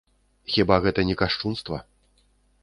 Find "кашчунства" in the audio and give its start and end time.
1.21-1.77